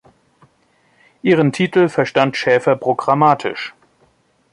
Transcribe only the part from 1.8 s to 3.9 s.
verstand Schäfer programmatisch.